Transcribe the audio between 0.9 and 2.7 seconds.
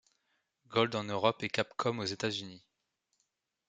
en Europe et Capcom aux États-Unis.